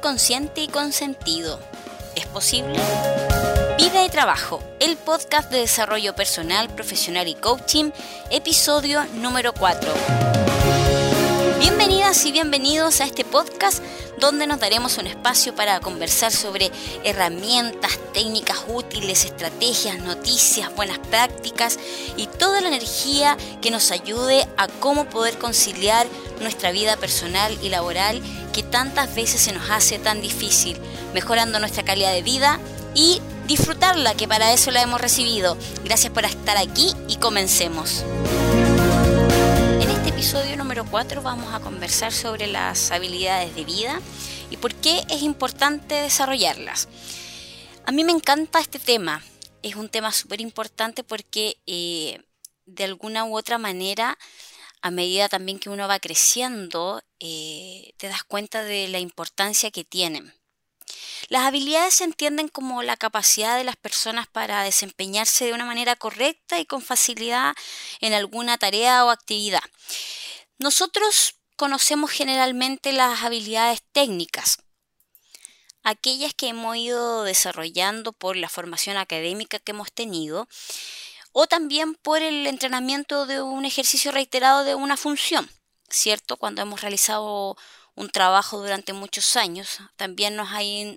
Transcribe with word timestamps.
Consciente 0.00 0.62
y 0.62 0.68
consentido. 0.68 1.58
¿Es 2.14 2.26
posible? 2.26 2.78
Vida 3.78 4.04
y 4.04 4.08
Trabajo, 4.08 4.62
el 4.78 4.96
podcast 4.96 5.50
de 5.50 5.58
desarrollo 5.58 6.14
personal, 6.14 6.68
profesional 6.68 7.26
y 7.26 7.34
coaching, 7.34 7.90
episodio 8.30 9.04
número 9.14 9.52
4. 9.52 9.92
Bienvenidas 11.58 12.24
y 12.24 12.32
bienvenidos 12.32 13.00
a 13.00 13.04
este 13.04 13.24
podcast 13.24 13.82
donde 14.20 14.46
nos 14.46 14.60
daremos 14.60 14.98
un 14.98 15.06
espacio 15.06 15.54
para 15.54 15.80
conversar 15.80 16.30
sobre 16.32 16.70
herramientas, 17.02 17.98
técnicas 18.12 18.58
útiles, 18.68 19.24
estrategias, 19.24 19.98
noticias, 19.98 20.74
buenas 20.76 20.98
prácticas 20.98 21.78
y 22.16 22.26
toda 22.26 22.60
la 22.60 22.68
energía 22.68 23.36
que 23.60 23.70
nos 23.70 23.90
ayude 23.90 24.46
a 24.56 24.68
cómo 24.68 25.06
poder 25.06 25.38
conciliar 25.38 26.06
nuestra 26.40 26.72
vida 26.72 26.96
personal 26.96 27.56
y 27.62 27.68
laboral 27.68 28.22
que 28.52 28.62
tantas 28.62 29.14
veces 29.14 29.40
se 29.40 29.52
nos 29.52 29.70
hace 29.70 29.98
tan 29.98 30.20
difícil, 30.20 30.78
mejorando 31.14 31.58
nuestra 31.60 31.84
calidad 31.84 32.12
de 32.12 32.22
vida 32.22 32.60
y 32.94 33.20
disfrutarla, 33.46 34.14
que 34.14 34.28
para 34.28 34.52
eso 34.52 34.70
la 34.70 34.82
hemos 34.82 35.00
recibido. 35.00 35.56
Gracias 35.84 36.12
por 36.12 36.24
estar 36.24 36.56
aquí 36.56 36.92
y 37.08 37.16
comencemos. 37.16 38.04
En 39.80 39.90
este 39.90 40.10
episodio 40.10 40.56
número 40.56 40.84
4 40.84 41.22
vamos 41.22 41.54
a 41.54 41.60
conversar 41.60 42.12
sobre 42.12 42.46
las 42.46 42.90
habilidades 42.90 43.54
de 43.54 43.64
vida 43.64 44.00
y 44.50 44.56
por 44.56 44.74
qué 44.74 45.02
es 45.08 45.22
importante 45.22 45.94
desarrollarlas. 45.94 46.88
A 47.86 47.92
mí 47.92 48.04
me 48.04 48.12
encanta 48.12 48.60
este 48.60 48.78
tema, 48.78 49.22
es 49.62 49.76
un 49.76 49.88
tema 49.88 50.12
súper 50.12 50.40
importante 50.40 51.04
porque 51.04 51.56
eh, 51.66 52.20
de 52.66 52.84
alguna 52.84 53.24
u 53.24 53.36
otra 53.36 53.58
manera 53.58 54.18
a 54.80 54.90
medida 54.90 55.28
también 55.28 55.58
que 55.58 55.70
uno 55.70 55.88
va 55.88 55.98
creciendo, 55.98 57.02
eh, 57.20 57.92
te 57.96 58.08
das 58.08 58.24
cuenta 58.24 58.62
de 58.62 58.88
la 58.88 58.98
importancia 58.98 59.70
que 59.70 59.84
tienen. 59.84 60.34
Las 61.28 61.46
habilidades 61.46 61.94
se 61.94 62.04
entienden 62.04 62.48
como 62.48 62.82
la 62.82 62.96
capacidad 62.96 63.56
de 63.56 63.64
las 63.64 63.76
personas 63.76 64.26
para 64.26 64.62
desempeñarse 64.62 65.44
de 65.44 65.52
una 65.52 65.64
manera 65.64 65.96
correcta 65.96 66.58
y 66.58 66.64
con 66.64 66.80
facilidad 66.80 67.54
en 68.00 68.14
alguna 68.14 68.56
tarea 68.56 69.04
o 69.04 69.10
actividad. 69.10 69.62
Nosotros 70.58 71.34
conocemos 71.56 72.10
generalmente 72.10 72.92
las 72.92 73.22
habilidades 73.22 73.82
técnicas, 73.92 74.58
aquellas 75.82 76.32
que 76.34 76.48
hemos 76.48 76.76
ido 76.76 77.24
desarrollando 77.24 78.12
por 78.12 78.36
la 78.36 78.48
formación 78.48 78.96
académica 78.96 79.58
que 79.58 79.72
hemos 79.72 79.92
tenido 79.92 80.48
o 81.40 81.46
también 81.46 81.94
por 81.94 82.20
el 82.20 82.48
entrenamiento 82.48 83.24
de 83.24 83.40
un 83.40 83.64
ejercicio 83.64 84.10
reiterado 84.10 84.64
de 84.64 84.74
una 84.74 84.96
función, 84.96 85.48
¿cierto? 85.88 86.36
Cuando 86.36 86.62
hemos 86.62 86.80
realizado 86.80 87.56
un 87.94 88.10
trabajo 88.10 88.58
durante 88.58 88.92
muchos 88.92 89.36
años, 89.36 89.78
también 89.94 90.34
nos, 90.34 90.48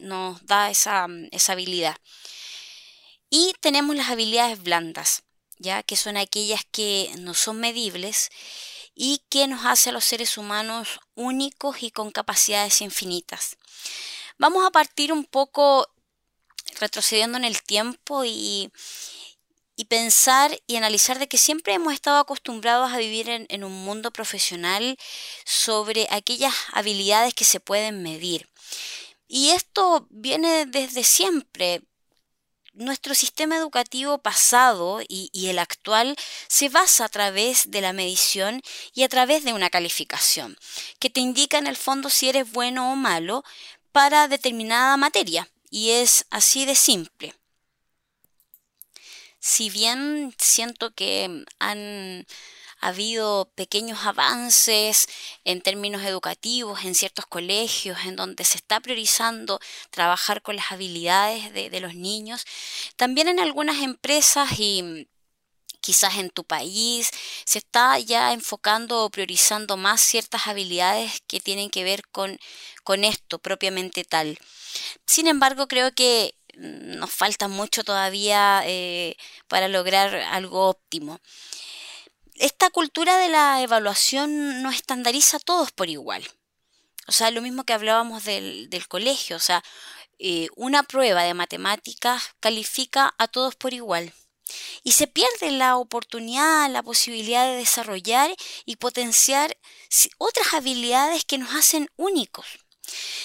nos 0.02 0.44
da 0.48 0.72
esa, 0.72 1.06
esa 1.30 1.52
habilidad. 1.52 1.96
Y 3.30 3.54
tenemos 3.60 3.96
las 3.96 4.10
habilidades 4.10 4.64
blandas, 4.64 5.22
ya 5.60 5.84
que 5.84 5.96
son 5.96 6.18
aquellas 6.18 6.62
que 6.72 7.12
no 7.20 7.36
son 7.36 7.60
medibles 7.60 8.30
y 8.96 9.22
que 9.30 9.46
nos 9.46 9.64
hace 9.68 9.92
a 9.92 9.94
los 9.94 10.06
seres 10.06 10.40
humanos 10.40 11.02
únicos 11.14 11.84
y 11.84 11.92
con 11.92 12.10
capacidades 12.10 12.82
infinitas. 12.82 13.58
Vamos 14.40 14.66
a 14.66 14.72
partir 14.72 15.14
un 15.14 15.24
poco 15.24 15.88
retrocediendo 16.80 17.38
en 17.38 17.44
el 17.44 17.62
tiempo 17.62 18.24
y, 18.26 18.72
y 19.82 19.86
pensar 19.86 20.62
y 20.68 20.76
analizar 20.76 21.18
de 21.18 21.28
que 21.28 21.40
siempre 21.40 21.74
hemos 21.74 21.92
estado 21.92 22.20
acostumbrados 22.20 22.94
a 22.94 23.00
vivir 23.00 23.28
en, 23.30 23.64
un 23.64 23.84
mundo 23.84 24.12
profesional 24.12 24.96
sobre 25.44 26.08
aquellas 26.12 26.54
habilidades 26.72 27.34
que 27.34 27.46
se 27.46 27.60
pueden 27.60 28.04
medir. 28.04 28.48
Y 29.28 29.50
esto 29.50 30.06
viene 30.12 30.68
desde 30.68 31.04
siempre. 31.04 31.82
Nuestro 32.74 33.16
sistema 33.16 33.58
educativo 33.58 34.20
pasado 34.20 35.00
y, 35.08 35.32
el 35.48 35.58
actual 35.58 36.16
se 36.48 36.70
basa 36.70 37.06
a 37.06 37.10
través 37.10 37.72
de 37.72 37.82
la 37.82 37.92
medición 37.92 38.62
y 38.94 39.02
a 39.02 39.10
través 39.10 39.44
de 39.44 39.54
una 39.54 39.72
calificación, 39.72 40.60
que 41.00 41.10
te 41.10 41.22
indica 41.22 41.58
en 41.58 41.66
el 41.66 41.76
fondo 41.76 42.12
si 42.12 42.30
eres 42.30 42.52
bueno 42.52 42.92
o 42.92 42.96
malo 42.96 43.44
para 43.92 44.28
determinada 44.28 44.96
materia. 44.96 45.50
Y 45.72 45.90
es 45.90 46.28
así 46.30 46.66
de 46.66 46.76
simple 46.76 47.34
si 49.42 49.70
bien 49.72 50.34
siento 50.38 50.94
que 50.94 51.44
han 51.60 52.26
habido 52.80 53.52
pequeños 53.56 54.06
avances 54.06 55.08
en 55.44 55.62
términos 55.62 56.04
educativos 56.04 56.84
en 56.84 56.96
ciertos 56.96 57.26
colegios 57.26 57.98
en 58.06 58.16
donde 58.16 58.44
se 58.44 58.58
está 58.58 58.80
priorizando 58.80 59.60
trabajar 59.90 60.42
con 60.42 60.56
las 60.56 60.72
habilidades 60.72 61.54
de, 61.54 61.80
los 61.80 61.96
niños, 61.96 62.46
también 62.96 63.28
en 63.28 63.40
algunas 63.40 63.82
empresas 63.82 64.60
y 64.60 65.08
quizás 65.80 66.18
en 66.18 66.30
tu 66.30 66.44
país 66.44 67.10
se 67.44 67.58
está 67.58 67.98
ya 67.98 68.34
enfocando 68.34 69.04
o 69.04 69.10
priorizando 69.10 69.78
más 69.78 70.02
ciertas 70.02 70.48
habilidades 70.48 71.22
que 71.28 71.40
tienen 71.40 71.72
que 71.72 71.84
ver 71.84 72.08
con, 72.10 72.40
con 72.84 73.04
esto 73.04 73.40
propiamente 73.40 74.04
tal. 74.04 74.38
Sin 75.06 75.28
embargo, 75.28 75.68
creo 75.68 75.94
que 75.94 76.36
nos 76.58 77.12
falta 77.12 77.48
mucho 77.48 77.84
todavía 77.84 78.64
eh, 78.66 79.16
para 79.48 79.68
lograr 79.68 80.14
algo 80.16 80.70
óptimo. 80.70 81.20
Esta 82.36 82.70
cultura 82.70 83.18
de 83.18 83.30
la 83.30 83.62
evaluación 83.62 84.62
no 84.64 84.72
estandariza 84.72 85.38
a 85.38 85.42
todos 85.42 85.72
por 85.72 85.90
igual. 85.90 86.28
O 87.08 87.12
sea, 87.12 87.32
lo 87.32 87.42
mismo 87.42 87.66
que 87.66 87.74
hablábamos 87.74 88.24
del, 88.24 88.88
colegio, 88.88 89.36
o 89.36 89.40
sea, 89.40 89.64
eh, 90.20 90.48
una 90.56 90.84
prueba 90.84 91.24
de 91.24 91.34
matemáticas 91.34 92.24
califica 92.40 93.14
a 93.18 93.28
todos 93.28 93.56
por 93.56 93.74
igual. 93.74 94.14
Y 94.84 94.94
se 94.94 95.08
pierde 95.08 95.52
la 95.52 95.78
oportunidad, 95.78 96.70
la 96.70 96.84
posibilidad 96.84 97.46
de 97.46 97.58
desarrollar 97.58 98.34
y 98.66 98.76
potenciar 98.78 99.58
otras 100.18 100.54
habilidades 100.54 101.26
que 101.26 101.38
nos 101.38 101.54
hacen 101.56 101.90
únicos. 101.96 102.46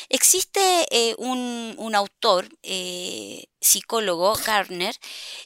Existe 0.08 0.86
eh, 0.90 1.14
un, 1.18 1.94
autor, 1.94 2.48
eh, 2.62 3.46
psicólogo, 3.60 4.34
Gardner, 4.34 4.94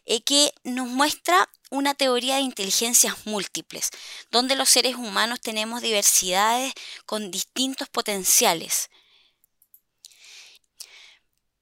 eh, 0.05 0.23
que 0.23 0.53
nos 0.65 0.89
muestra 0.89 1.49
una 1.71 1.95
teoría 1.95 2.37
de 2.37 2.43
inteligencias 2.43 3.27
múltiples, 3.27 3.91
donde 4.31 4.57
los 4.57 4.69
seres 4.69 4.97
humanos 4.97 5.41
tenemos 5.41 5.83
diversidades 5.83 6.73
con 7.07 7.31
distintos 7.31 7.89
potenciales. 7.89 8.91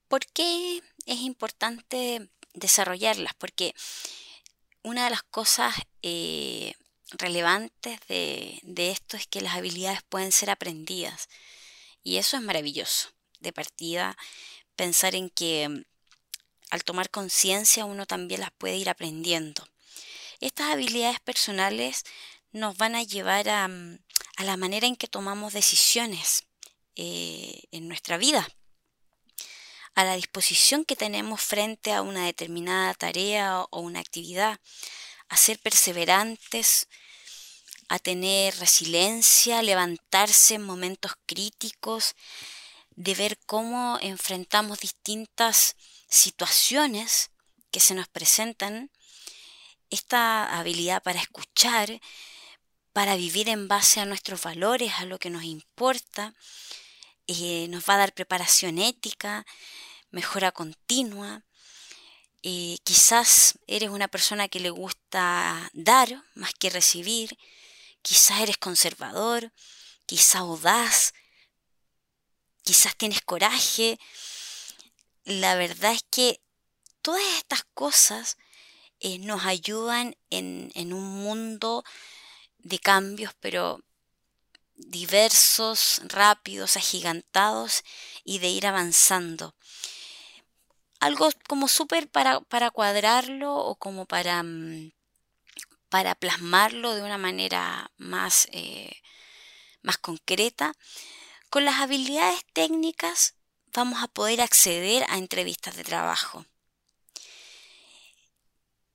¿Por 0.07 0.25
qué 0.25 0.81
es 1.05 1.19
importante 1.19 2.29
desarrollarlas? 2.53 3.33
Porque 3.35 3.75
una 4.83 5.03
de 5.05 5.11
las 5.11 5.23
cosas 5.23 5.75
relevantes 7.11 7.99
de, 8.07 8.59
de 8.63 8.91
esto 8.91 9.17
es 9.17 9.27
que 9.27 9.41
las 9.41 9.55
habilidades 9.55 10.01
pueden 10.09 10.31
ser 10.31 10.49
aprendidas. 10.49 11.29
Y 12.03 12.17
eso 12.17 12.37
es 12.37 12.43
maravilloso. 12.43 13.09
De 13.39 13.53
partida, 13.53 14.17
pensar 14.75 15.15
en 15.15 15.29
que 15.29 15.69
mm, 15.69 15.83
al 16.71 16.83
tomar 16.83 17.09
conciencia 17.09 17.85
uno 17.85 18.05
también 18.05 18.41
las 18.41 18.51
puede 18.51 18.77
ir 18.77 18.89
aprendiendo. 18.89 19.67
Estas 20.39 20.71
habilidades 20.71 21.19
personales 21.19 22.03
nos 22.51 22.77
van 22.77 22.95
a 22.95 23.03
llevar 23.03 23.49
a, 23.49 23.67
mm, 23.67 23.99
la 24.37 24.57
manera 24.57 24.87
en 24.87 24.95
que 24.95 25.07
tomamos 25.07 25.53
decisiones 25.53 26.45
eh, 26.95 27.63
en 27.71 27.87
nuestra 27.87 28.17
vida, 28.17 28.47
a 29.95 30.03
la 30.05 30.15
disposición 30.15 30.85
que 30.85 30.95
tenemos 30.95 31.41
frente 31.41 31.91
a 31.91 32.01
una 32.01 32.25
determinada 32.25 32.93
tarea 32.93 33.61
o 33.69 33.81
una 33.81 33.99
actividad, 33.99 34.59
a 35.27 35.37
ser 35.37 35.59
perseverantes, 35.59 36.87
a 37.89 37.99
tener 37.99 38.57
resiliencia, 38.59 39.61
levantarse 39.61 40.55
en 40.55 40.63
momentos 40.63 41.13
críticos, 41.25 42.15
de 42.95 43.15
ver 43.15 43.39
cómo 43.45 43.97
enfrentamos 44.01 44.79
distintas 44.79 45.75
situaciones 46.07 47.31
que 47.71 47.79
se 47.79 47.95
nos 47.95 48.07
presentan, 48.07 48.91
esta 49.89 50.57
habilidad 50.59 51.01
para 51.01 51.19
escuchar, 51.19 51.99
para 52.93 53.15
vivir 53.15 53.49
en 53.49 53.67
base 53.67 53.99
a 53.99 54.05
nuestros 54.05 54.41
valores, 54.41 54.93
a 54.97 55.05
lo 55.05 55.17
que 55.17 55.31
nos 55.31 55.43
importa, 55.43 56.35
eh, 57.27 57.67
nos 57.69 57.87
va 57.89 57.95
a 57.95 57.99
dar 57.99 58.13
preparación 58.13 58.77
ética, 58.77 59.45
mejora 60.11 60.51
continua. 60.51 61.43
Eh, 62.43 62.77
quizás 62.83 63.57
eres 63.67 63.89
una 63.89 64.07
persona 64.07 64.47
que 64.47 64.59
le 64.59 64.69
gusta 64.69 65.69
dar 65.73 66.23
más 66.35 66.53
que 66.53 66.69
recibir, 66.69 67.37
Quizás 68.01 68.39
eres 68.41 68.57
conservador, 68.57 69.51
quizás 70.05 70.37
audaz, 70.37 71.13
quizás 72.63 72.95
tienes 72.95 73.21
coraje. 73.21 73.99
La 75.25 75.55
verdad 75.55 75.93
es 75.93 76.03
que 76.09 76.41
todas 77.01 77.23
estas 77.37 77.63
cosas 77.73 78.37
eh, 78.99 79.19
nos 79.19 79.45
ayudan 79.45 80.15
en, 80.29 80.71
en 80.75 80.93
un 80.93 81.23
mundo 81.23 81.83
de 82.57 82.79
cambios, 82.79 83.33
pero 83.39 83.79
diversos, 84.75 86.01
rápidos, 86.05 86.77
agigantados 86.77 87.83
y 88.23 88.39
de 88.39 88.49
ir 88.49 88.65
avanzando. 88.67 89.55
Algo 90.99 91.29
como 91.47 91.67
súper 91.67 92.09
para, 92.09 92.41
para, 92.41 92.71
cuadrarlo 92.71 93.55
o 93.55 93.75
como 93.75 94.05
para, 94.05 94.43
mm, 94.43 94.91
para 95.89 96.15
plasmarlo 96.15 96.95
de 96.95 97.01
una 97.01 97.17
manera 97.17 97.91
más, 97.97 98.47
eh, 98.51 99.01
más 99.81 99.97
concreta. 99.97 100.73
Con 101.49 101.65
las 101.65 101.81
habilidades 101.81 102.45
técnicas 102.53 103.35
vamos 103.73 104.01
a 104.03 104.07
poder 104.07 104.41
acceder 104.41 105.05
a 105.09 105.17
entrevistas 105.17 105.75
de 105.75 105.83
trabajo. 105.83 106.45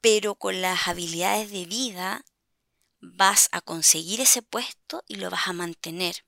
Pero 0.00 0.34
con 0.34 0.60
las 0.60 0.88
habilidades 0.88 1.50
de 1.50 1.64
vida 1.64 2.24
vas 3.00 3.48
a 3.52 3.60
conseguir 3.60 4.20
ese 4.20 4.42
puesto 4.42 5.02
y 5.08 5.16
lo 5.16 5.30
vas 5.30 5.48
a 5.48 5.52
mantener. 5.52 6.24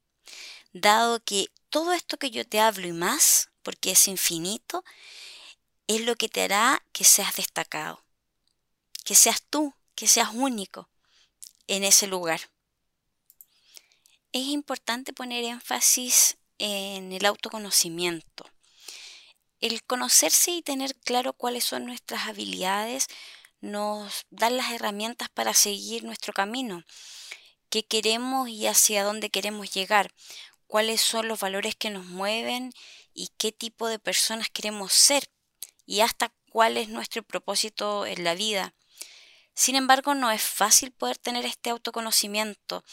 Dado 0.73 1.21
que 1.21 1.49
todo 1.71 1.93
esto 1.93 2.19
que 2.19 2.31
yo 2.31 2.47
te 2.47 2.61
hablo 2.61 2.87
y 2.87 2.93
más, 2.93 3.51
porque 3.63 3.93
es 3.93 4.09
infinito, 4.09 4.85
es 5.87 6.01
lo 6.03 6.17
que 6.17 6.29
te 6.29 6.43
hará 6.43 6.83
que 6.93 7.05
seas 7.05 7.37
destacado, 7.37 8.03
que 9.05 9.15
seas 9.15 9.43
tú, 9.49 9.75
que 9.97 10.07
seas 10.07 10.31
único 10.33 10.89
en 11.67 11.83
ese 11.83 12.07
lugar. 12.07 12.41
Es 14.33 14.47
importante 14.47 15.13
poner 15.13 15.43
énfasis 15.43 16.37
en 16.59 17.13
el 17.13 17.27
autoconocimiento. 17.27 18.45
El 19.61 19.83
conocerse 19.83 20.53
y 20.53 20.63
tener 20.63 20.95
claro 20.97 21.33
cuáles 21.33 21.65
son 21.65 21.87
nuestras 21.87 22.29
habilidades 22.29 23.09
nos 23.61 24.27
dan 24.31 24.57
las 24.59 24.71
herramientas 24.73 25.29
para 25.31 25.55
seguir 25.55 26.05
nuestro 26.05 26.33
camino, 26.33 26.85
qué 27.71 27.85
queremos 27.85 28.49
y 28.51 28.67
hacia 28.67 29.03
dónde 29.03 29.31
queremos 29.31 29.73
llegar, 29.73 30.13
cuáles 30.67 31.01
son 31.01 31.27
los 31.27 31.41
valores 31.41 31.75
que 31.75 31.91
nos 31.91 32.05
mueven 32.05 32.73
y 33.15 33.29
qué 33.39 33.53
tipo 33.53 33.89
de 33.89 33.99
personas 33.99 34.51
queremos 34.51 34.93
ser 34.93 35.31
y 35.87 36.01
hasta 36.01 36.33
cuál 36.51 36.77
es 36.77 36.89
nuestro 36.89 37.23
propósito 37.23 38.05
en 38.05 38.25
la 38.25 38.35
vida. 38.35 38.75
Sin 39.57 39.75
embargo, 39.75 40.15
no 40.15 40.31
es 40.31 40.43
fácil 40.43 40.93
poder 40.93 41.17
tener 41.17 41.47
este 41.47 41.71
autoconocimiento 41.71 42.85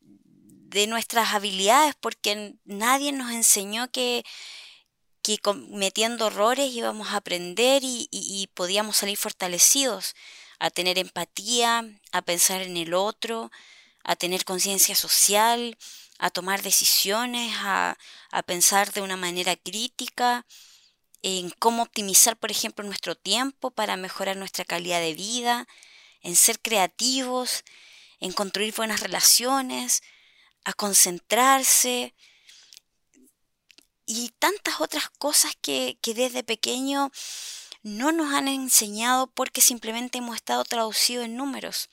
de 0.00 0.86
nuestras 0.86 1.34
habilidades 1.34 1.94
porque 1.98 2.54
nadie 2.64 3.10
nos 3.12 3.32
enseñó 3.32 3.90
que 3.90 4.22
que 5.22 5.38
cometiendo 5.38 6.26
errores 6.26 6.72
íbamos 6.72 7.10
a 7.10 7.16
aprender 7.16 7.82
y, 7.84 8.50
podíamos 8.54 8.96
salir 8.96 9.16
fortalecidos, 9.16 10.14
a 10.58 10.70
tener 10.70 10.98
empatía, 10.98 11.84
a 12.10 12.22
pensar 12.22 12.60
en 12.62 12.76
el 12.76 12.92
otro, 12.92 13.50
a 14.02 14.16
tener 14.16 14.44
conciencia 14.44 14.96
social, 14.96 15.78
a 16.18 16.30
tomar 16.30 16.62
decisiones, 16.62 17.54
a, 17.58 17.96
a, 18.32 18.42
pensar 18.42 18.92
de 18.92 19.00
una 19.00 19.16
manera 19.16 19.54
crítica, 19.56 20.44
en 21.22 21.50
cómo 21.50 21.82
optimizar, 21.82 22.36
por 22.36 22.50
ejemplo, 22.50 22.84
nuestro 22.84 23.14
tiempo 23.14 23.70
para 23.70 23.96
mejorar 23.96 24.36
nuestra 24.36 24.64
calidad 24.64 25.00
de 25.00 25.14
vida, 25.14 25.66
en 26.20 26.36
ser 26.36 26.60
creativos, 26.60 27.64
en 28.20 28.32
construir 28.32 28.74
buenas 28.74 29.00
relaciones, 29.00 30.02
a 30.64 30.72
concentrarse, 30.72 32.14
y 34.06 34.30
tantas 34.38 34.80
otras 34.80 35.08
cosas 35.10 35.52
que, 35.60 35.98
desde 36.04 36.42
pequeño 36.42 37.10
no 37.82 38.12
nos 38.12 38.34
han 38.34 38.48
enseñado 38.48 39.28
porque 39.28 39.60
simplemente 39.60 40.18
hemos 40.18 40.36
estado 40.36 40.64
traducidos 40.64 41.24
en 41.24 41.36
números. 41.36 41.88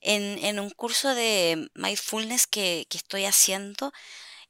En, 0.00 0.58
un 0.58 0.70
curso 0.70 1.14
de 1.14 1.70
mindfulness 1.74 2.46
que, 2.46 2.86
estoy 2.90 3.24
haciendo, 3.24 3.92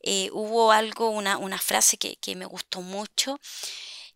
eh, 0.03 0.31
hubo 0.33 0.73
algo, 0.73 1.11
una, 1.11 1.39
una 1.39 1.59
frase 1.59 1.97
que, 1.97 2.17
que, 2.17 2.37
me 2.37 2.47
gustó 2.47 2.81
mucho, 2.83 3.41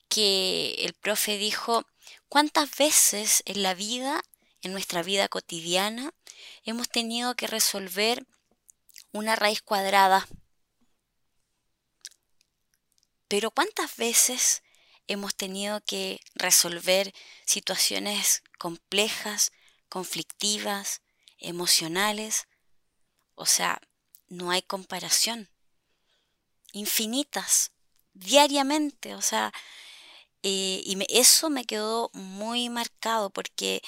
que 0.09 0.75
el 0.81 0.95
profe 0.95 1.39
dijo, 1.39 1.85
¿cuántas 2.29 2.77
veces 2.77 3.43
en 3.47 3.63
la 3.63 3.75
vida, 3.75 4.23
en 4.63 4.73
nuestra 4.73 5.03
vida 5.03 5.29
cotidiana, 5.29 6.13
hemos 6.65 6.89
tenido 6.89 7.35
que 7.35 7.47
resolver 7.47 8.27
una 9.13 9.37
raíz 9.37 9.63
cuadrada 9.63 10.27
pero 13.29 13.51
¿cuántas 13.51 13.97
veces 13.97 14.63
hemos 15.09 15.35
tenido 15.35 15.81
que 15.85 16.21
resolver 16.35 17.13
situaciones 17.45 18.43
complejas, 18.59 19.53
conflictivas, 19.89 21.03
emocionales? 21.39 22.47
O 23.35 23.47
sea, 23.47 23.81
no 24.29 24.51
hay 24.51 24.63
comparación. 24.63 25.51
Infinitas, 26.77 27.73
diariamente. 28.13 29.15
O 29.15 29.23
sea, 29.23 29.51
eh, 30.43 30.83
y 30.85 30.99
eso 31.09 31.49
me 31.49 31.65
quedó 31.65 32.11
muy 32.13 32.69
marcado 32.69 33.31
porque 33.31 33.81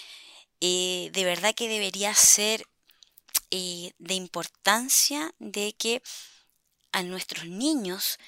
eh, 0.60 1.10
de 1.12 1.24
verdad 1.24 1.54
que 1.54 1.68
debería 1.68 2.14
ser 2.14 2.64
eh, 3.50 3.92
de 3.98 4.14
importancia 4.14 5.34
de 5.38 5.74
que 5.74 6.02
a 6.92 7.02
nuestros 7.02 7.46
niños 7.46 8.18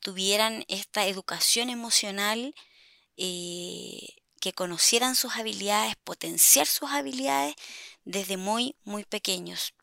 tuvieran 0.00 0.64
esta 0.68 1.06
educación 1.06 1.68
emocional, 1.70 2.54
que 3.16 4.52
conocieran 4.54 5.16
sus 5.16 5.36
habilidades, 5.36 5.96
potenciar 6.04 6.66
sus 6.66 6.90
habilidades 6.90 7.54
desde 8.04 8.36
muy, 8.38 8.76
muy 8.84 9.04
pequeños. 9.04 9.74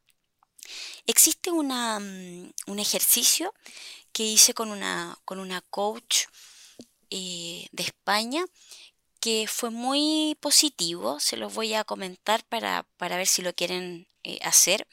Existe 1.05 1.51
mm, 1.51 2.51
un 2.67 2.79
ejercicio 2.79 3.53
que 4.13 4.23
hice 4.23 4.53
con 4.53 4.69
una, 4.71 5.17
con 5.25 5.39
una 5.39 5.61
coach 5.61 6.25
eh, 7.09 7.67
de 7.71 7.83
España 7.83 8.45
que 9.19 9.47
fue 9.47 9.69
muy 9.69 10.35
positivo, 10.39 11.19
se 11.19 11.37
los 11.37 11.53
voy 11.53 11.75
a 11.75 11.83
comentar 11.83 12.43
para, 12.45 12.87
para 12.97 13.17
ver 13.17 13.27
si 13.27 13.41
lo 13.43 13.53
quieren 13.53 14.07
hacer. 14.41 14.87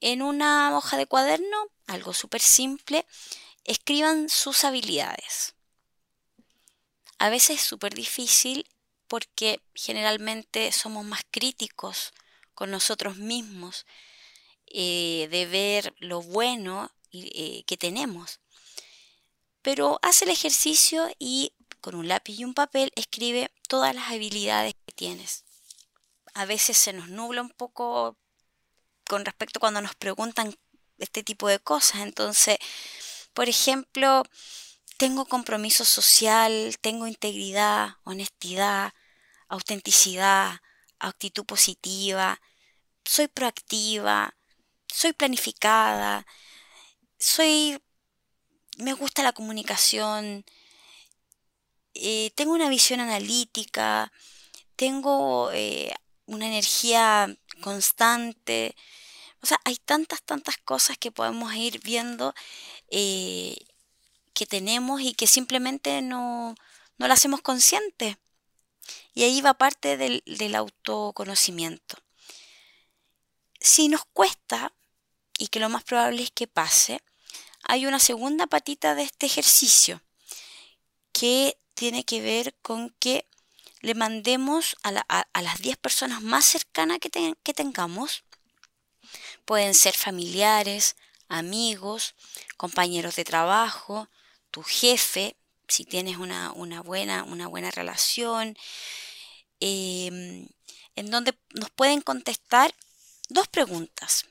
En 0.00 0.22
una 0.22 0.76
hoja 0.76 0.96
de 0.96 1.06
cuaderno 1.06 1.70
algo 1.90 2.14
súper 2.14 2.40
simple, 2.40 3.04
escriban 3.64 4.28
sus 4.28 4.64
habilidades. 4.64 5.54
A 7.18 7.28
veces 7.28 7.60
es 7.60 7.66
súper 7.66 7.94
difícil 7.94 8.66
porque 9.08 9.60
generalmente 9.74 10.72
somos 10.72 11.04
más 11.04 11.22
críticos 11.30 12.12
con 12.54 12.70
nosotros 12.70 13.16
mismos 13.16 13.86
eh, 14.70 15.28
de 15.30 15.46
ver 15.46 15.94
lo 15.98 16.22
bueno 16.22 16.90
eh, 17.12 17.64
que 17.66 17.76
tenemos. 17.76 18.40
Pero 19.62 19.98
haz 20.02 20.22
el 20.22 20.30
ejercicio 20.30 21.08
y 21.18 21.52
con 21.80 21.94
un 21.94 22.08
lápiz 22.08 22.38
y 22.38 22.44
un 22.44 22.54
papel 22.54 22.92
escribe 22.94 23.50
todas 23.68 23.94
las 23.94 24.10
habilidades 24.10 24.74
que 24.86 24.92
tienes. 24.92 25.44
A 26.34 26.44
veces 26.44 26.78
se 26.78 26.92
nos 26.92 27.08
nubla 27.08 27.42
un 27.42 27.50
poco 27.50 28.16
con 29.08 29.24
respecto 29.24 29.60
cuando 29.60 29.82
nos 29.82 29.94
preguntan 29.96 30.54
este 30.98 31.22
tipo 31.22 31.48
de 31.48 31.58
cosas. 31.58 32.02
Entonces, 32.02 32.58
por 33.34 33.48
ejemplo, 33.48 34.22
tengo 34.96 35.26
compromiso 35.26 35.84
social, 35.84 36.76
tengo 36.80 37.06
integridad, 37.06 37.96
honestidad, 38.04 38.92
autenticidad, 39.48 40.60
actitud 40.98 41.44
positiva, 41.44 42.40
soy 43.04 43.28
proactiva, 43.28 44.36
soy 44.92 45.12
planificada, 45.12 46.26
soy 47.18 47.80
me 48.78 48.94
gusta 48.94 49.22
la 49.22 49.32
comunicación, 49.32 50.44
eh, 51.94 52.30
tengo 52.34 52.52
una 52.52 52.68
visión 52.68 53.00
analítica, 53.00 54.12
tengo 54.76 55.50
eh, 55.52 55.92
una 56.26 56.46
energía 56.46 57.34
constante, 57.60 58.74
o 59.42 59.46
sea, 59.46 59.60
hay 59.64 59.76
tantas, 59.76 60.22
tantas 60.22 60.56
cosas 60.58 60.98
que 60.98 61.10
podemos 61.10 61.54
ir 61.54 61.80
viendo 61.82 62.34
eh, 62.88 63.56
que 64.34 64.46
tenemos 64.46 65.00
y 65.00 65.14
que 65.14 65.26
simplemente 65.26 66.02
no, 66.02 66.54
no 66.98 67.08
las 67.08 67.20
hacemos 67.20 67.40
conscientes. 67.42 68.16
Y 69.14 69.24
ahí 69.24 69.40
va 69.40 69.54
parte 69.54 69.96
del, 69.96 70.22
del 70.26 70.54
autoconocimiento. 70.54 71.96
Si 73.60 73.88
nos 73.88 74.04
cuesta, 74.06 74.72
y 75.40 75.48
que 75.48 75.58
lo 75.58 75.70
más 75.70 75.84
probable 75.84 76.22
es 76.22 76.30
que 76.30 76.46
pase, 76.46 77.02
hay 77.62 77.86
una 77.86 77.98
segunda 77.98 78.46
patita 78.46 78.94
de 78.94 79.04
este 79.04 79.24
ejercicio 79.24 80.02
que 81.12 81.56
tiene 81.72 82.04
que 82.04 82.20
ver 82.20 82.54
con 82.60 82.90
que 83.00 83.26
le 83.80 83.94
mandemos 83.94 84.76
a, 84.82 84.92
las 85.40 85.58
10 85.62 85.78
personas 85.78 86.20
más 86.20 86.44
cercanas 86.44 86.98
que, 86.98 87.54
tengamos 87.54 88.22
Pueden 89.46 89.74
ser 89.74 89.96
familiares, 89.96 90.94
amigos, 91.28 92.14
compañeros 92.58 93.16
de 93.16 93.24
trabajo, 93.24 94.08
tu 94.50 94.62
jefe, 94.62 95.36
si 95.66 95.86
tienes 95.86 96.18
una, 96.18 96.52
buena, 96.82 97.24
una 97.24 97.48
buena 97.48 97.70
relación, 97.70 98.56
em, 99.58 100.46
en 100.96 101.10
donde 101.10 101.36
nos 101.54 101.70
pueden 101.70 102.02
contestar 102.02 102.74
dos 103.30 103.48
preguntas. 103.48 104.26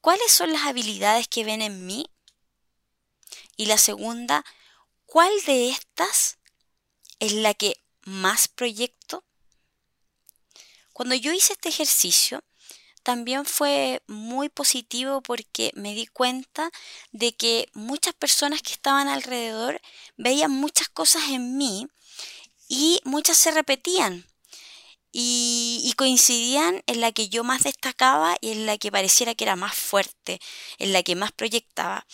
¿Cuáles 0.00 0.32
son 0.32 0.52
las 0.52 0.62
habilidades 0.62 1.28
que 1.28 1.44
ven 1.44 1.62
en 1.62 1.86
mí? 1.86 2.10
Y 3.56 3.66
la 3.66 3.78
segunda, 3.78 4.44
¿cuál 5.06 5.32
de 5.46 5.70
estas 5.70 6.38
es 7.18 7.32
la 7.32 7.54
que 7.54 7.80
más 8.04 8.48
proyecto? 8.48 9.24
Cuando 10.92 11.14
yo 11.14 11.32
hice 11.32 11.54
este 11.54 11.68
ejercicio, 11.68 12.42
también 13.02 13.46
fue 13.46 14.02
muy 14.06 14.48
positivo 14.48 15.22
porque 15.22 15.72
me 15.74 15.94
di 15.94 16.06
cuenta 16.06 16.70
de 17.10 17.32
que 17.32 17.68
muchas 17.72 18.12
personas 18.14 18.60
que 18.60 18.72
estaban 18.72 19.08
alrededor 19.08 19.80
veían 20.16 20.50
muchas 20.50 20.88
cosas 20.90 21.22
en 21.30 21.56
mí 21.56 21.86
y 22.68 23.00
muchas 23.04 23.38
se 23.38 23.50
repetían 23.50 24.27
y, 25.12 25.92
coincidían 25.96 26.82
en 26.86 27.00
la 27.00 27.12
que 27.12 27.28
yo 27.28 27.42
más 27.44 27.64
destacaba 27.64 28.36
y 28.40 28.52
en 28.52 28.66
la 28.66 28.78
que 28.78 28.92
pareciera 28.92 29.34
que 29.34 29.44
era 29.44 29.56
más 29.56 29.74
fuerte, 29.74 30.40
en 30.78 30.92
la 30.92 31.02
que 31.02 31.16
más 31.16 31.32
proyectaba. 31.32 32.06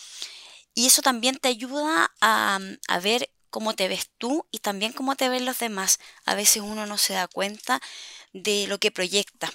Y 0.73 0.87
eso 0.87 1.01
también 1.01 1.37
te 1.37 1.49
ayuda 1.49 2.11
a, 2.21 2.59
a 2.87 2.99
ver 2.99 3.29
cómo 3.49 3.75
te 3.75 3.87
ves 3.87 4.09
tú 4.17 4.47
y 4.51 4.59
también 4.59 4.91
cómo 4.93 5.15
te 5.15 5.29
ven 5.29 5.45
los 5.45 5.59
demás. 5.59 5.99
A 6.25 6.35
veces 6.35 6.63
uno 6.63 6.85
no 6.85 6.97
se 6.97 7.13
da 7.13 7.27
cuenta 7.27 7.81
de 8.33 8.67
lo 8.67 8.79
que 8.79 8.91
proyecta 8.91 9.53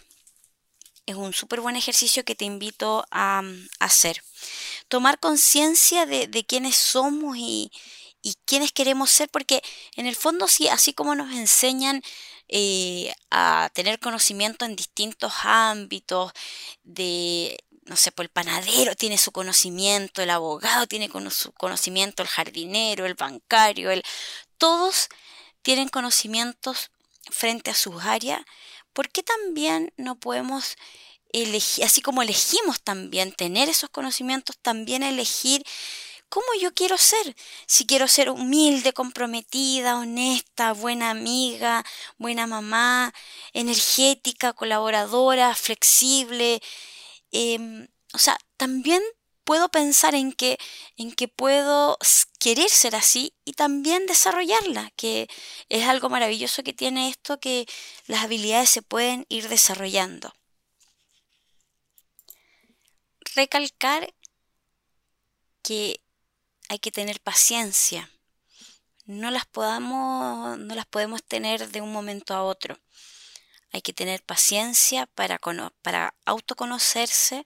es 1.10 1.16
un 1.16 1.32
súper 1.32 1.60
buen 1.60 1.76
ejercicio 1.76 2.24
que 2.24 2.34
te 2.34 2.44
invito 2.44 3.04
a, 3.10 3.42
hacer. 3.78 4.22
Tomar 4.88 5.18
conciencia 5.18 6.06
de, 6.06 6.44
quiénes 6.46 6.76
somos 6.76 7.36
y, 7.36 7.70
quiénes 8.44 8.72
queremos 8.72 9.10
ser, 9.10 9.28
porque 9.28 9.62
en 9.96 10.06
el 10.06 10.16
fondo, 10.16 10.46
sí, 10.48 10.68
así 10.68 10.92
como 10.92 11.14
nos 11.14 11.34
enseñan 11.34 12.02
eh, 12.52 13.14
a 13.30 13.70
tener 13.72 14.00
conocimiento 14.00 14.64
en 14.64 14.74
distintos 14.74 15.32
ámbitos, 15.44 16.32
de, 16.82 17.56
no 17.84 17.94
sé, 17.94 18.10
pues 18.10 18.26
el 18.26 18.30
panadero 18.30 18.96
tiene 18.96 19.18
su 19.18 19.30
conocimiento, 19.30 20.20
el 20.20 20.30
abogado 20.30 20.88
tiene 20.88 21.08
su 21.30 21.52
conocimiento, 21.52 22.22
el 22.22 22.28
jardinero, 22.28 23.06
el 23.06 23.14
bancario, 23.14 23.92
el, 23.92 24.02
todos 24.58 25.08
tienen 25.62 25.88
conocimientos 25.88 26.90
frente 27.30 27.70
a 27.70 27.74
sus 27.74 28.02
áreas, 28.02 28.42
¿por 28.92 29.10
qué 29.10 29.22
también 29.22 29.92
no 29.96 30.16
podemos 30.16 30.76
elegir, 31.32 31.84
así 31.84 32.02
como 32.02 32.22
elegimos 32.22 32.80
también 32.80 33.30
tener 33.30 33.68
esos 33.68 33.90
conocimientos, 33.90 34.58
también 34.58 35.04
elegir 35.04 35.64
cómo 36.30 36.46
yo 36.60 36.72
quiero 36.74 36.96
ser? 36.96 37.36
Si 37.66 37.86
quiero 37.86 38.08
ser 38.08 38.30
humilde, 38.30 38.92
comprometida, 38.94 39.98
honesta, 39.98 40.72
buena 40.72 41.10
amiga, 41.10 41.84
buena 42.18 42.46
mamá, 42.46 43.12
energética, 43.52 44.54
colaboradora, 44.54 45.54
flexible. 45.54 46.62
Em, 47.32 47.88
o 48.14 48.18
sea, 48.18 48.38
también 48.56 49.02
puedo 49.44 49.68
pensar 49.70 50.14
en 50.14 50.32
que, 50.32 50.58
en 50.96 51.12
que 51.12 51.28
puedo 51.28 51.98
querer 52.38 52.70
ser 52.70 52.94
así 52.96 53.34
y 53.44 53.54
también 53.54 54.06
desarrollarla, 54.06 54.92
que 54.96 55.28
es 55.68 55.84
algo 55.88 56.08
maravilloso 56.08 56.62
que 56.62 56.72
tiene 56.72 57.08
esto, 57.08 57.40
que 57.40 57.66
las 58.06 58.24
habilidades 58.24 58.70
se 58.70 58.82
pueden 58.82 59.26
ir 59.28 59.48
desarrollando. 59.48 60.32
Recalcar 63.34 64.14
que 65.62 66.00
hay 66.70 66.78
que 66.78 66.92
tener 66.92 67.18
paciencia. 67.18 68.08
No 69.04 69.32
las, 69.32 69.44
podamos, 69.44 70.56
no 70.56 70.76
las 70.76 70.86
podemos 70.86 71.20
tener 71.20 71.68
de 71.68 71.80
un 71.80 71.92
momento 71.92 72.32
a 72.32 72.44
otro. 72.44 72.78
Hay 73.72 73.82
que 73.82 73.92
tener 73.92 74.22
paciencia 74.22 75.06
para, 75.06 75.40
para 75.82 76.14
autoconocerse, 76.24 77.44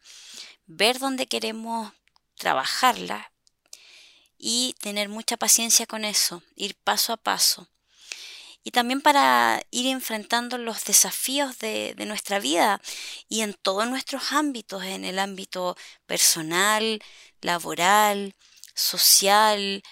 ver 0.67 0.99
dónde 0.99 1.27
queremos 1.27 1.91
trabajarla 2.37 3.33
y 4.37 4.75
tener 4.81 5.09
mucha 5.09 5.39
paciencia 5.39 5.87
con 5.87 6.05
eso, 6.05 6.43
ir 6.55 6.75
paso 6.75 7.15
a 7.15 7.17
paso. 7.17 7.67
Y 8.63 8.73
también 8.73 9.01
para 9.01 9.63
ir 9.71 9.87
enfrentando 9.87 10.59
los 10.59 10.85
desafíos 10.85 11.59
de, 11.61 11.95
nuestra 12.07 12.41
vida 12.41 12.83
y 13.31 13.41
en 13.41 13.55
todos 13.55 13.89
nuestros 13.89 14.33
ámbitos, 14.33 14.85
en 14.85 15.07
el 15.07 15.19
ámbito 15.19 15.79
personal, 16.05 17.03
laboral, 17.41 18.35
social, 18.75 19.83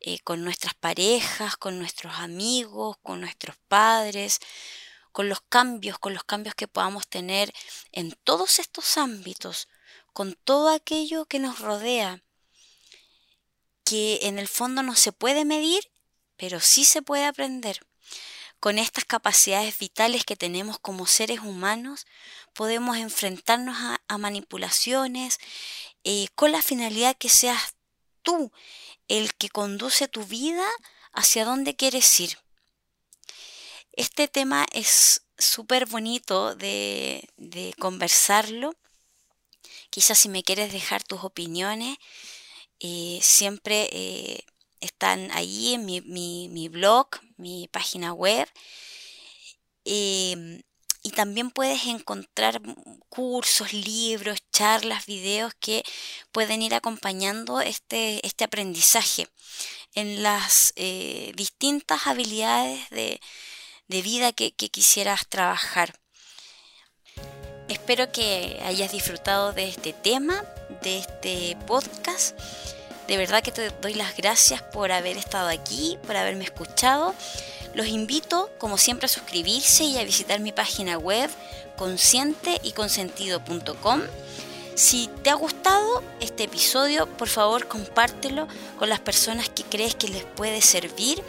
eh, 0.00 0.18
con 0.20 0.44
nuestras 0.44 0.74
parejas, 0.74 1.56
con 1.56 1.78
nuestros 1.78 2.14
amigos, 2.16 2.96
con 3.02 3.20
nuestros 3.20 3.56
padres, 3.68 4.38
con 5.12 5.28
los 5.28 5.40
cambios, 5.48 5.98
con 5.98 6.12
los 6.12 6.24
cambios 6.24 6.54
que 6.54 6.68
podamos 6.68 7.08
tener 7.08 7.52
en 7.92 8.12
todos 8.22 8.58
estos 8.58 8.98
ámbitos, 8.98 9.68
con 10.12 10.34
todo 10.34 10.68
aquello 10.68 11.24
que 11.24 11.38
nos 11.38 11.60
rodea, 11.60 12.22
que 13.84 14.18
en 14.22 14.38
el 14.38 14.48
fondo 14.48 14.82
no 14.82 14.94
se 14.94 15.12
puede 15.12 15.44
medir, 15.44 15.90
pero 16.36 16.60
sí 16.60 16.84
se 16.84 17.02
puede 17.02 17.24
aprender. 17.24 17.80
Con 18.60 18.78
estas 18.78 19.04
capacidades 19.04 19.78
vitales 19.78 20.24
que 20.24 20.36
tenemos 20.36 20.78
como 20.78 21.06
seres 21.06 21.40
humanos, 21.40 22.06
podemos 22.52 22.96
enfrentarnos 22.96 23.76
a, 24.08 24.18
manipulaciones 24.18 25.38
eh, 26.04 26.28
con 26.34 26.52
la 26.52 26.62
finalidad 26.62 27.16
que 27.16 27.28
seas 27.28 27.75
tú 28.26 28.52
el 29.08 29.32
que 29.34 29.48
conduce 29.48 30.08
tu 30.08 30.24
vida 30.24 30.66
hacia 31.14 31.46
donde 31.46 31.76
quieres 31.76 32.20
ir. 32.20 32.36
Este 33.92 34.28
tema 34.28 34.66
es 34.72 35.22
súper 35.38 35.86
bonito 35.86 36.54
de, 36.54 37.30
de 37.38 37.74
conversarlo 37.78 38.74
Quizás 39.96 40.18
si 40.18 40.28
me 40.28 40.42
quieres 40.42 40.72
dejar 40.72 41.02
tus 41.02 41.24
opiniones, 41.24 41.96
eh, 42.80 43.18
siempre 43.22 43.88
eh, 43.92 44.44
están 44.80 45.30
ahí 45.30 45.72
en 45.72 45.86
mi, 45.86 46.68
blog, 46.68 47.08
mi 47.38 47.68
página 47.68 48.12
web. 48.12 48.46
Em, 49.86 50.60
y 51.06 51.10
también 51.10 51.52
puedes 51.52 51.86
encontrar 51.86 52.60
cursos, 53.08 53.72
libros, 53.72 54.40
charlas, 54.52 55.06
videos 55.06 55.54
que 55.60 55.84
pueden 56.32 56.62
ir 56.62 56.74
acompañando 56.74 57.60
este, 57.60 58.26
este 58.26 58.42
aprendizaje 58.42 59.28
en 59.94 60.24
las 60.24 60.72
eh, 60.74 61.30
distintas 61.36 62.08
habilidades 62.08 62.90
de, 62.90 63.20
vida 63.88 64.32
que 64.32 64.50
quisieras 64.50 65.28
trabajar. 65.28 65.94
Espero 67.68 68.10
que 68.10 68.60
hayas 68.64 68.90
disfrutado 68.90 69.52
de 69.52 69.68
este 69.68 69.92
tema, 69.92 70.44
de 70.82 70.98
este 70.98 71.56
podcast. 71.68 72.36
De 73.06 73.16
verdad 73.16 73.44
que 73.44 73.52
te 73.52 73.70
doy 73.70 73.94
las 73.94 74.16
gracias 74.16 74.60
por 74.60 74.90
haber 74.90 75.16
estado 75.18 75.50
aquí, 75.50 75.98
por 76.04 76.16
haberme 76.16 76.42
escuchado. 76.42 77.14
Los 77.76 77.86
invito, 77.86 78.50
como 78.58 78.76
siempre, 78.76 79.06
a 79.06 79.08
suscribirse 79.08 79.84
y 79.84 79.98
a 79.98 80.02
visitar 80.02 80.40
mi 80.40 80.50
página 80.50 80.98
web 80.98 81.30
consciente 81.76 82.58
y 82.64 82.72
consentido.com 82.72 84.00
si 84.76 85.08
te 85.22 85.30
ha 85.30 85.34
gustado 85.34 86.02
este 86.20 86.44
episodio, 86.44 87.06
por 87.06 87.28
favor 87.28 87.66
compártelo 87.66 88.46
con 88.78 88.90
las 88.90 89.00
personas 89.00 89.48
que 89.48 89.62
crees 89.62 89.94
que 89.94 90.06
les 90.06 90.22
puede 90.24 90.60
servir 90.60 91.24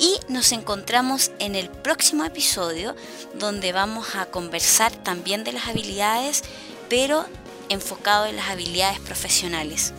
y 0.00 0.18
nos 0.28 0.50
encontramos 0.50 1.30
en 1.38 1.54
el 1.54 1.70
próximo 1.70 2.24
episodio 2.24 2.96
donde 3.34 3.70
vamos 3.70 4.16
a 4.16 4.26
conversar 4.26 4.90
también 4.90 5.44
de 5.44 5.52
las 5.52 5.68
habilidades, 5.68 6.42
pero 6.88 7.24
enfocado 7.68 8.26
en 8.26 8.34
las 8.34 8.50
habilidades 8.50 8.98
profesionales. 8.98 9.92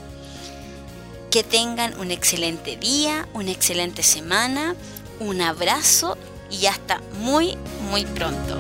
Que 1.32 1.46
tengan 1.46 1.98
un 2.02 2.12
excelente 2.12 2.76
día, 2.76 3.30
una 3.34 3.52
excelente 3.52 4.04
semana, 4.04 4.76
un 5.20 5.42
abrazo 5.42 6.18
y 6.50 6.66
hasta 6.66 7.02
muy, 7.22 7.58
muy 7.90 8.06
pronto. 8.06 8.58